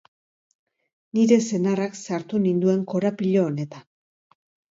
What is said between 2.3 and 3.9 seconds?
ninduen korapilo honetan.